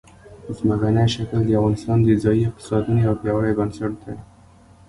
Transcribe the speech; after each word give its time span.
ځمکنی 0.57 1.05
شکل 1.15 1.39
د 1.45 1.49
افغانستان 1.59 1.97
د 2.03 2.09
ځایي 2.23 2.41
اقتصادونو 2.49 2.99
یو 3.07 3.15
پیاوړی 3.21 3.53
بنسټ 3.59 3.93
دی. 4.03 4.15